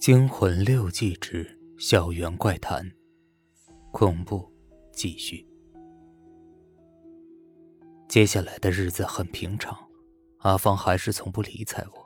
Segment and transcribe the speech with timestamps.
[0.00, 1.46] 惊魂六记之
[1.78, 2.90] 校园怪谈，
[3.92, 4.50] 恐怖
[4.94, 5.46] 继续。
[8.08, 9.78] 接下来的日子很平常，
[10.38, 12.02] 阿芳还是从不理睬我。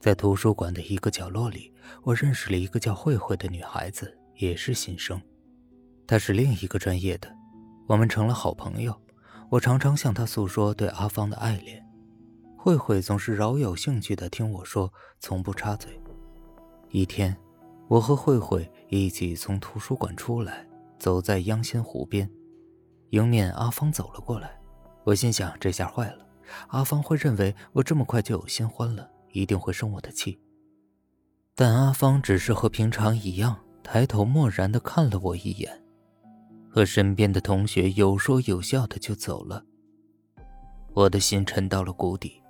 [0.00, 1.70] 在图书馆的一个角落里，
[2.04, 5.20] 我认识了一个叫慧慧的女孩子，也是新生。
[6.06, 7.30] 她是另一个专业的，
[7.86, 8.98] 我们成了好朋友。
[9.50, 11.84] 我常常向她诉说对阿芳的爱恋，
[12.56, 14.90] 慧慧总是饶有兴趣地听我说，
[15.20, 16.00] 从不插嘴。
[16.94, 17.36] 一天，
[17.88, 20.64] 我和慧慧一起从图书馆出来，
[20.96, 22.30] 走在央仙湖边，
[23.10, 24.56] 迎面阿芳走了过来。
[25.02, 26.24] 我心想，这下坏了，
[26.68, 30.38] 阿芳会认为我这么快就有新欢了，一定会生我的气。
[31.56, 35.82] 但阿芳只是和平常一样，抬头漠然地看了我一眼，
[36.70, 39.64] 和身边的同学有说有笑的就走了。
[40.92, 42.40] 我的心沉到了谷底。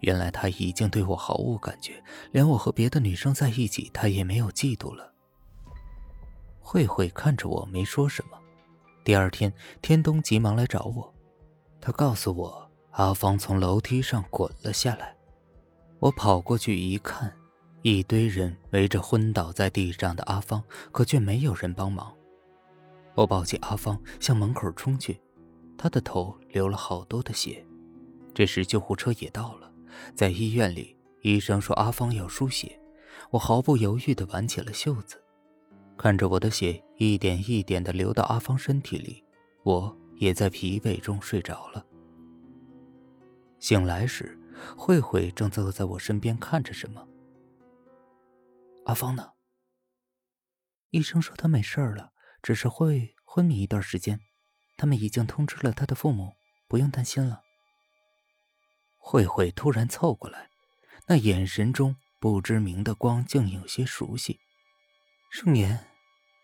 [0.00, 5.12] 原来他已经对我毫无感觉，连我和别的女生在一起，他也没有嫉妒了。
[6.60, 8.38] 慧慧看着我，没说什么。
[9.02, 11.14] 第二天，天东急忙来找我，
[11.80, 15.16] 他告诉我阿芳从楼梯上滚了下来。
[15.98, 17.34] 我跑过去一看，
[17.82, 20.62] 一堆人围着昏倒在地上的阿芳，
[20.92, 22.14] 可却没有人帮忙。
[23.14, 25.20] 我抱起阿芳向门口冲去，
[25.76, 27.66] 她的头流了好多的血。
[28.34, 29.72] 这时，救护车也到了。
[30.14, 32.80] 在医院里，医生说阿芳要输血，
[33.30, 35.22] 我毫不犹豫地挽起了袖子，
[35.98, 39.22] 看着我的血一点一点地流到阿芳身体里，
[39.62, 41.84] 我也在疲惫中睡着了。
[43.58, 44.38] 醒来时，
[44.76, 47.06] 慧慧正坐在我身边看着什么。
[48.86, 49.32] 阿芳呢？
[50.90, 54.20] 医生说她没事了，只是会昏迷一段时间，
[54.76, 56.32] 他们已经通知了她的父母，
[56.68, 57.42] 不用担心了。
[59.02, 60.50] 慧慧突然凑过来，
[61.06, 64.38] 那眼神中不知名的光竟有些熟悉。
[65.32, 65.86] 盛言，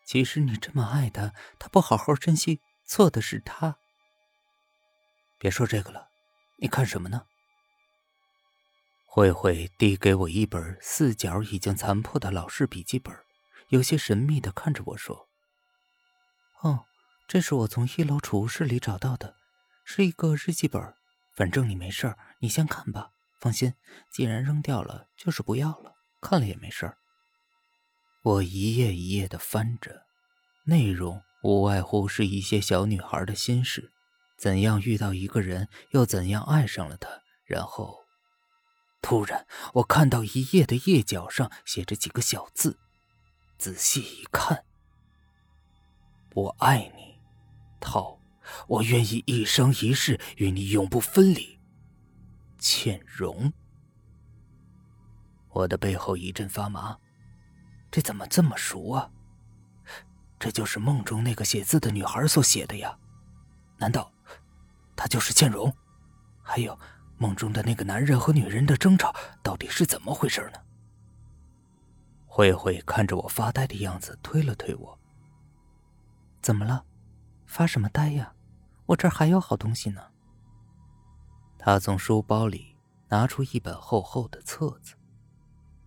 [0.05, 3.77] 其实你这么爱他，他不好好珍惜，错的是他。
[5.39, 6.09] 别说这个了，
[6.59, 7.27] 你看什么呢？
[9.05, 13.17] 慧慧递给我一本四角已经残破的老式笔记本，
[13.69, 15.29] 有些神秘的看着我说
[16.63, 16.87] ：“哦，
[17.29, 19.37] 这是我从一楼储物室里找到的，
[19.85, 20.96] 是一个日记本。
[21.37, 23.75] 反正你没事儿。”你先看吧，放心，
[24.11, 26.99] 既然扔掉了，就是不要了，看了也没事儿。
[28.23, 30.03] 我一页一页的翻着，
[30.65, 33.93] 内容无外乎是一些小女孩的心事，
[34.37, 37.09] 怎样遇到一个人，又怎样爱上了他。
[37.45, 38.03] 然后，
[39.01, 42.77] 突然我看到一页的页角上写着几个小字，
[43.57, 44.65] 仔细一看
[46.35, 47.21] ：“我爱你，
[47.79, 48.19] 涛，
[48.67, 51.59] 我愿意一生一世与你永不分离。”
[52.59, 53.53] 倩蓉，
[55.51, 56.97] 我的背后一阵发麻，
[57.91, 59.11] 这怎么这么熟啊？
[60.39, 62.99] 这就是梦中那个写字的女孩所写的呀？
[63.79, 64.13] 难道
[64.97, 65.73] 她就是倩蓉？
[66.43, 66.79] 还有
[67.19, 70.61] 梦中的那个男人和女人的争吵，到底是怎么回事呢？
[72.27, 74.99] 慧慧看着我发呆的样子，推了推我
[76.43, 76.85] ：“怎么了？
[77.47, 78.35] 发什么呆呀？
[78.87, 80.01] 我这儿还有好东西呢。”
[81.59, 82.77] 他从书包里
[83.09, 84.95] 拿出一本厚厚的册子，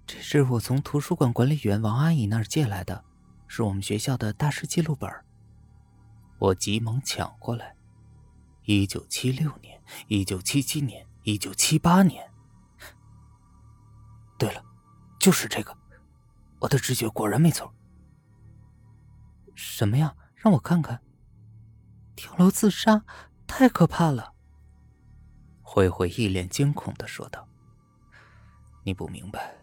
[0.06, 3.06] 这是我从图书馆管理员王阿姨那儿借来的，
[3.48, 5.10] 是我们学校的大师记录本。
[6.38, 7.76] 我急忙抢过来。
[8.66, 12.30] 一九七六年，一九七七年，一九七八年。
[14.38, 14.64] 对了，
[15.20, 15.76] 就是这个，
[16.60, 17.74] 我的直觉果然没错。
[19.56, 20.16] 什么呀？
[20.36, 21.02] 让我看看。
[22.20, 23.06] 跳楼自杀，
[23.48, 24.34] 太可怕了。
[25.62, 27.48] 慧慧一脸惊恐的说道
[28.84, 29.56] ：“你不明白，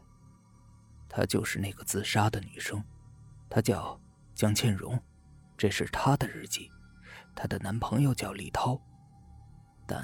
[1.07, 2.83] 她就是那个自杀的女生，
[3.51, 4.01] 她叫
[4.35, 4.99] 江倩蓉，
[5.59, 6.71] 这是她的日记。
[7.35, 8.81] 她的男朋友叫李涛，
[9.87, 10.03] 但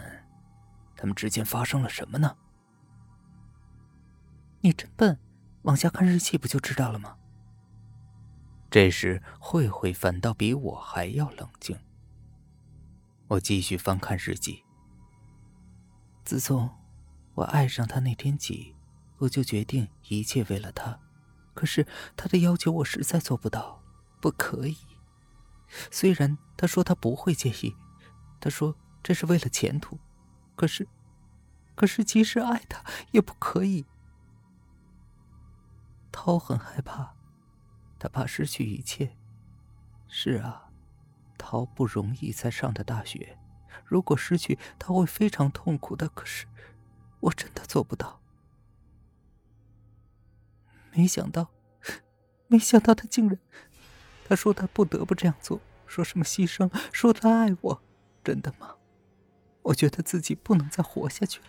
[0.95, 2.37] 他们之间发生了什么呢？
[4.61, 5.19] 你真笨，
[5.63, 7.17] 往下看日记不就知道了吗？”
[8.71, 11.79] 这时，慧慧反倒比我还要冷静。
[13.33, 14.63] 我继续翻看日记。
[16.23, 16.69] 自从
[17.35, 18.77] 我爱上他那天起，
[19.17, 21.01] 我就决定一切为了他。
[21.55, 23.83] 可是他的要求我实在做不到，
[24.21, 24.77] 不可以。
[25.91, 27.75] 虽然他说他不会介意，
[28.39, 29.99] 他说这是为了前途，
[30.55, 30.87] 可是，
[31.75, 33.87] 可是即使爱他也不可以。
[36.11, 37.15] 涛很害怕，
[37.99, 39.17] 他怕失去一切。
[40.07, 40.71] 是啊，
[41.43, 43.37] 好不容易才上的大学。
[43.85, 46.47] 如果失去他会非常痛苦的，可是
[47.21, 48.21] 我真的做不到。
[50.95, 51.51] 没想到，
[52.49, 53.39] 没想到他竟然……
[54.25, 57.83] 他说他不得不这样做，说什么牺牲，说他爱我，
[58.25, 58.77] 真的吗？
[59.63, 61.49] 我觉得自己不能再活下去了，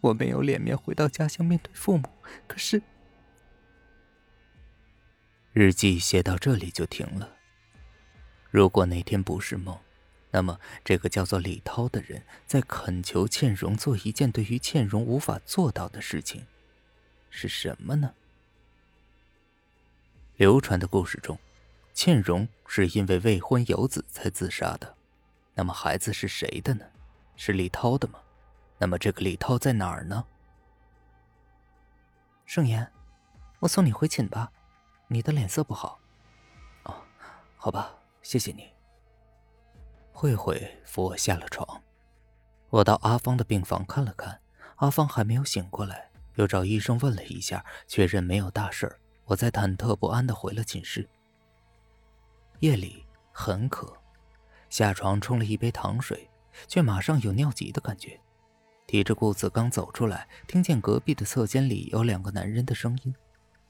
[0.00, 2.08] 我没有脸面回到家乡面对父母。
[2.46, 2.82] 可是，
[5.52, 7.39] 日记写到这里就停了。
[8.50, 9.78] 如果那天不是梦，
[10.32, 16.46] 那么这个叫做李涛的人在恳求倩蓉做一件对于倩蓉无法做到的事情，
[17.30, 18.14] 是什么呢？
[20.36, 21.38] 流传的故事中，
[21.92, 24.96] 倩蓉是因为未婚有子才自杀的，
[25.54, 26.84] 那么孩子是谁的呢？
[27.36, 28.18] 是李涛的吗？
[28.78, 30.24] 那么这个李涛在哪儿呢？
[32.46, 32.90] 盛言，
[33.60, 34.50] 我送你回寝吧，
[35.06, 36.00] 你的脸色不好。
[36.84, 37.02] 哦，
[37.56, 37.94] 好吧，
[38.30, 38.72] 谢谢你。
[40.12, 41.82] 慧慧扶我下了床，
[42.68, 44.40] 我到阿芳的病房看了看，
[44.76, 51.08] 阿芳还没有醒过来，又找医生问了一下，确认没有大事儿我才忐忑不安的回了寝室。
[52.60, 53.92] 夜里很渴，
[54.68, 56.30] 下床冲了一杯糖水。
[56.68, 58.20] 却马上有尿急的感觉，
[58.86, 63.12] 提着裤子刚走出来，听见隔壁的侧间里有两个男人的声音，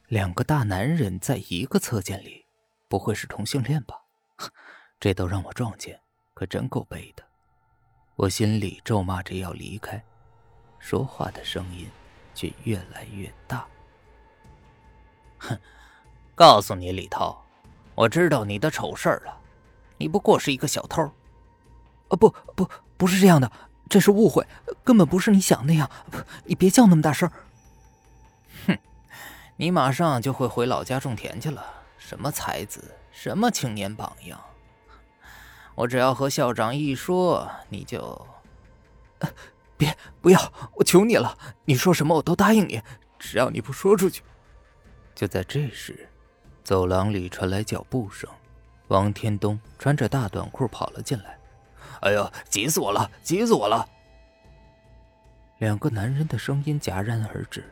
[0.09, 2.45] 两个大男人在一个侧间里，
[2.89, 3.97] 不会是同性恋吧？
[4.99, 6.01] 这都让我撞见，
[6.35, 7.23] 可真够背的。
[8.17, 10.03] 我心里咒骂着要离开，
[10.79, 11.89] 说话的声音
[12.35, 13.67] 却越来越大。
[15.39, 15.59] 哼，
[16.35, 17.43] 告诉你李涛，
[17.95, 19.41] 我知道你的丑事了，
[19.97, 21.03] 你不过是一个小偷。
[21.03, 23.51] 啊不不不是这样的，
[23.89, 24.47] 这是误会，
[24.85, 25.91] 根本不是你想那样。
[26.45, 27.31] 你别叫那么大声。
[28.67, 28.79] 哼，
[29.57, 31.65] 你马上就会回老家种田去了。
[31.97, 34.41] 什么才子，什么青年榜样，
[35.75, 38.27] 我只要和校长一说，你就……
[39.77, 42.83] 别不要，我求你了，你说什么我都答应你，
[43.19, 44.23] 只要你不说出去。
[45.15, 46.09] 就在这时，
[46.63, 48.29] 走廊里传来脚步声，
[48.89, 51.39] 王天东穿着大短裤跑了进来。
[52.03, 53.11] 哎呦，急死我了！
[53.23, 53.87] 急死我了！
[55.59, 57.65] 两个男人的声音戛然而止。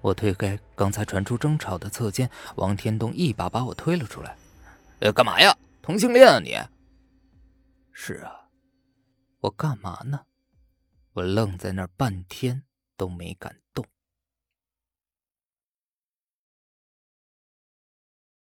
[0.00, 4.36] 我推开刚才传出争吵的侧间，王天东一把把我推了出来。
[5.00, 5.56] 呃，干嘛呀？
[5.80, 6.56] 同性恋啊你？
[7.92, 8.48] 是啊，
[9.40, 10.20] 我干嘛呢？
[11.12, 12.62] 我愣在那儿半天
[12.96, 13.84] 都没敢动。